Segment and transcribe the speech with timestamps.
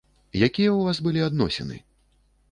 [0.47, 1.77] Якія ў вас былі адносіны?